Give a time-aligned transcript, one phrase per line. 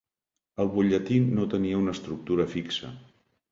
[0.63, 2.93] El butlletí no tenia una estructura fixa.